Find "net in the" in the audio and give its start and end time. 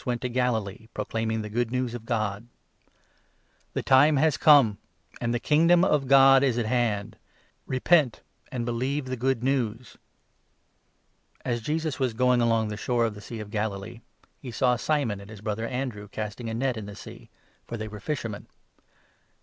16.55-16.95